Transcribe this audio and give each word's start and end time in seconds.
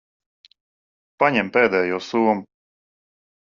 Paņem 1.25 1.53
pēdējo 1.59 2.03
somu. 2.09 2.37